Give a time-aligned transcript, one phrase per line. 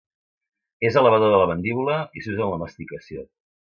[0.89, 3.29] És elevador de la mandíbula i s'usa en la masticació.